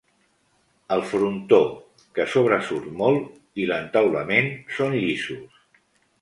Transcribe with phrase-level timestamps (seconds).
[0.95, 1.59] El frontó,
[2.19, 3.29] que sobresurt molt,
[3.65, 5.63] i l'entaulament són llisos.